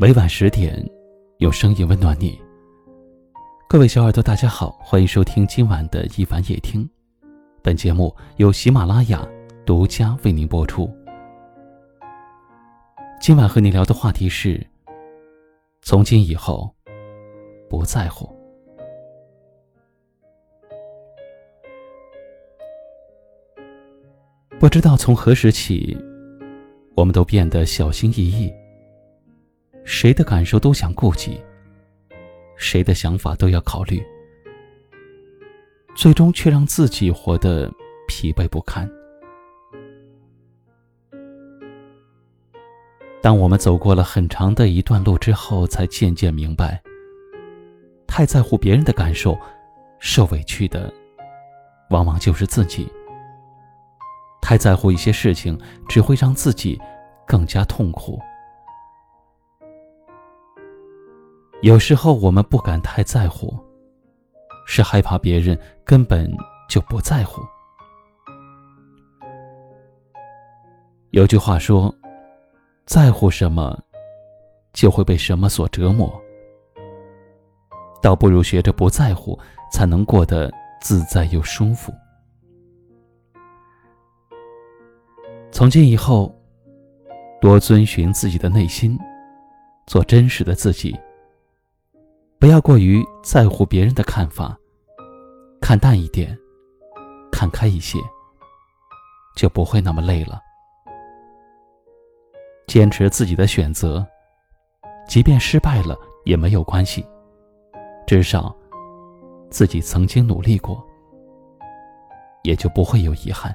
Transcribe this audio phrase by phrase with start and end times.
[0.00, 0.82] 每晚十点，
[1.40, 2.40] 有声音温暖你。
[3.68, 6.88] 各位小耳朵，大家好，欢迎收听今晚的一凡夜听。
[7.62, 9.28] 本节目由喜马拉雅
[9.66, 10.90] 独家为您播出。
[13.20, 14.66] 今晚和你聊的话题是：
[15.82, 16.74] 从今以后，
[17.68, 18.26] 不在乎。
[24.58, 25.94] 不知道从何时起，
[26.94, 28.50] 我们都变得小心翼翼。
[29.92, 31.42] 谁的感受都想顾及，
[32.56, 34.00] 谁的想法都要考虑，
[35.96, 37.68] 最终却让自己活得
[38.06, 38.88] 疲惫不堪。
[43.20, 46.80] 当我们走过了很长的一段路之后，才渐渐明白，
[48.06, 49.36] 太在乎别人的感受，
[49.98, 50.90] 受委屈的
[51.90, 52.86] 往往就是自己；
[54.40, 56.80] 太在乎一些事情，只会让自己
[57.26, 58.20] 更加痛苦。
[61.62, 63.54] 有时候我们不敢太在乎，
[64.66, 66.34] 是害怕别人根本
[66.68, 67.42] 就不在乎。
[71.10, 71.94] 有句话说
[72.86, 73.78] ：“在乎什么，
[74.72, 76.10] 就会被什么所折磨。”
[78.00, 79.38] 倒不如学着不在乎，
[79.70, 80.50] 才能过得
[80.80, 81.92] 自在又舒服。
[85.52, 86.34] 从今以后，
[87.38, 88.98] 多遵循自己的内心，
[89.86, 90.98] 做真实的自己。
[92.40, 94.58] 不要过于在乎别人的看法，
[95.60, 96.34] 看淡一点，
[97.30, 97.98] 看开一些，
[99.36, 100.40] 就不会那么累了。
[102.66, 104.06] 坚持自己的选择，
[105.06, 107.04] 即便失败了也没有关系，
[108.06, 108.56] 至少
[109.50, 110.82] 自己曾经努力过，
[112.42, 113.54] 也就不会有遗憾。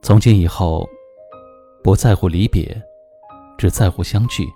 [0.00, 0.88] 从今以后，
[1.84, 2.82] 不在乎离别，
[3.58, 4.48] 只在乎相聚。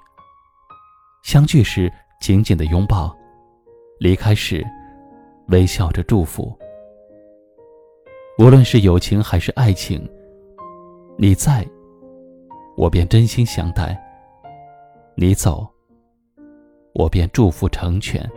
[1.23, 1.91] 相聚时
[2.21, 3.17] 紧紧的拥抱，
[3.99, 4.65] 离开时
[5.49, 6.53] 微笑着祝福。
[8.39, 10.07] 无论是友情还是爱情，
[11.17, 11.65] 你在，
[12.77, 13.97] 我便真心相待；
[15.15, 15.67] 你走，
[16.93, 18.29] 我便祝福成全。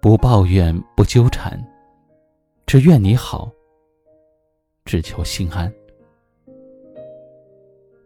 [0.00, 1.62] 不抱怨，不纠缠，
[2.66, 3.50] 只愿你好，
[4.86, 5.70] 只求心安。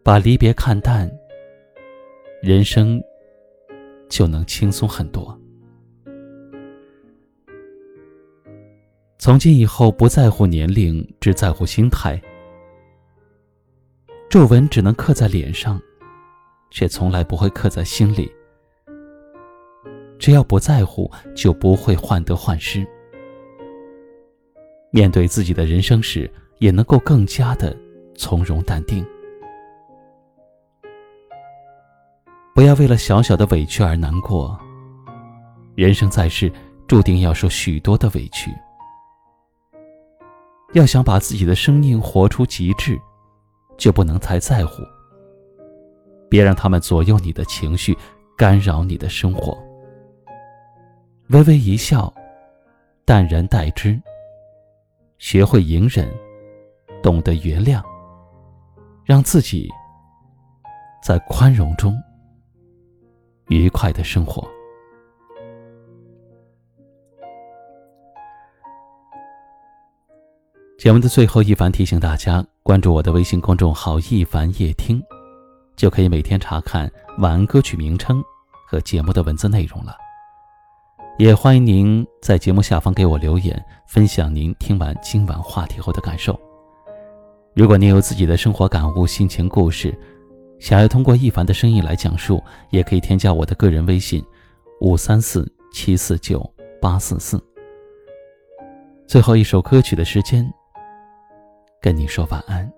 [0.03, 1.09] 把离别看淡。
[2.41, 3.01] 人生
[4.07, 5.37] 就能轻松很多。
[9.17, 12.19] 从今以后，不在乎年龄，只在乎心态。
[14.29, 15.81] 皱纹只能刻在脸上，
[16.71, 18.31] 却从来不会刻在心里。
[20.17, 22.87] 只要不在乎，就不会患得患失。
[24.91, 27.75] 面对自己的人生时，也能够更加的
[28.15, 29.05] 从容淡定。
[32.59, 34.59] 不要为了小小的委屈而难过。
[35.75, 36.51] 人生在世，
[36.89, 38.53] 注定要受许多的委屈。
[40.73, 42.99] 要想把自己的生命活出极致，
[43.77, 44.83] 就不能太在乎。
[46.29, 47.97] 别让他们左右你的情绪，
[48.37, 49.57] 干扰你的生活。
[51.29, 52.13] 微微一笑，
[53.05, 53.97] 淡然待之。
[55.17, 56.13] 学会隐忍，
[57.01, 57.81] 懂得原谅，
[59.05, 59.69] 让自己
[61.01, 61.97] 在宽容中。
[63.49, 64.47] 愉快的生活。
[70.77, 75.03] 节目的最后，一凡提醒大家关注我的微信公众号“一凡夜听”，
[75.75, 78.23] 就可以每天查看晚安歌曲名称
[78.65, 79.97] 和节目的文字内容了。
[81.17, 86.39] 也欢迎您在节目下方给我留言，分享您听完今晚话题后的感受。
[87.53, 89.93] 如果您有自己的生活感悟、心情故事，
[90.59, 94.23] 想要通过一凡的声音来讲述，也可以添加我的个人微信：
[94.81, 96.47] 五三四七四九
[96.81, 97.41] 八四四。
[99.07, 100.47] 最后一首歌曲的时间，
[101.81, 102.71] 跟你说晚安。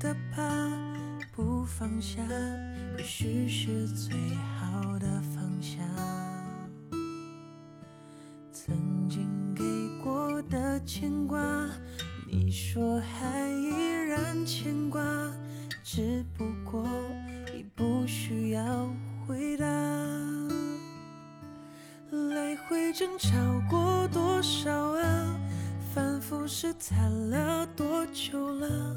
[0.00, 0.44] 的吧，
[1.30, 2.22] 不放下，
[2.96, 4.16] 也许是最
[4.58, 5.78] 好的放下。
[8.50, 9.62] 曾经给
[10.02, 11.38] 过的牵挂，
[12.26, 13.68] 你说还依
[14.08, 15.02] 然牵挂，
[15.84, 16.88] 只不过
[17.54, 18.88] 已不需要
[19.26, 19.66] 回答。
[22.10, 23.30] 来回争吵
[23.68, 25.36] 过多少啊？
[25.94, 28.96] 反复试探了多久了？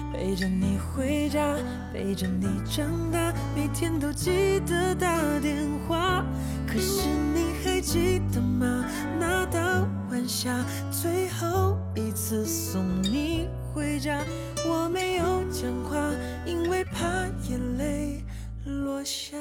[0.11, 1.55] 陪着你回家，
[1.91, 5.07] 陪着你长大，每天都记得打
[5.39, 6.25] 电话。
[6.67, 8.85] 可是你还记得吗？
[9.19, 14.21] 那道晚霞，最后一次送你回家，
[14.67, 15.97] 我没有讲话，
[16.45, 17.07] 因为怕
[17.49, 18.23] 眼泪
[18.65, 19.37] 落下。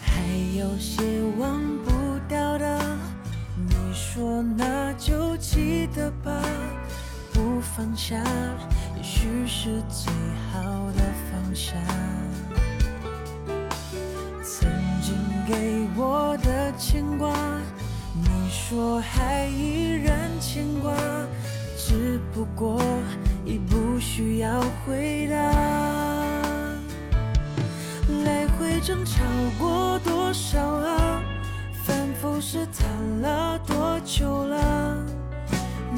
[0.00, 0.22] 还
[0.56, 1.02] 有些
[1.38, 1.90] 忘不
[2.28, 2.80] 掉的，
[3.56, 6.42] 你说那就记得吧，
[7.76, 8.16] 放下，
[8.96, 10.12] 也许是最
[10.52, 10.62] 好
[10.92, 11.74] 的放下。
[14.44, 14.70] 曾
[15.02, 17.34] 经给我的牵挂，
[18.14, 20.94] 你说还依然牵挂，
[21.76, 22.80] 只不过
[23.44, 25.36] 已不需要回答。
[28.24, 29.20] 来回争吵
[29.58, 31.20] 过多少啊？
[31.82, 32.86] 反复试探
[33.20, 35.03] 了多久了？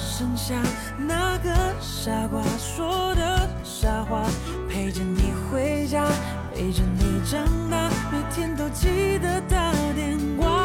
[0.00, 0.54] 剩下，
[0.98, 4.24] 那个傻瓜说的傻话，
[4.68, 6.06] 陪着你回家，
[6.54, 10.59] 陪着你长大，每天都记得打电话。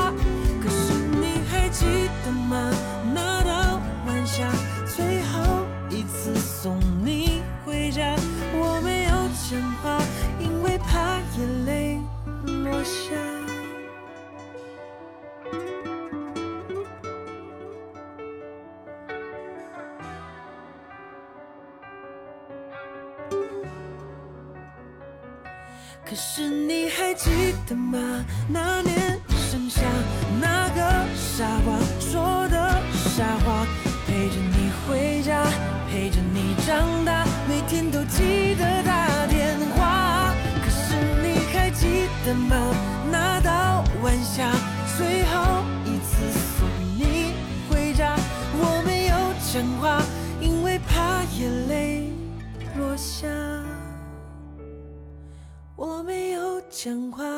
[26.07, 27.97] 可是你还记得吗？
[28.47, 29.19] 那年
[29.49, 29.81] 盛夏，
[30.39, 30.81] 那个
[31.15, 33.65] 傻瓜说的傻话，
[34.05, 35.43] 陪着你回家，
[35.89, 40.31] 陪着你长大，每天都记得打电话。
[40.63, 42.55] 可是你还记得吗？
[43.11, 44.51] 那道晚霞，
[44.97, 45.64] 最后
[56.85, 57.34] 牵挂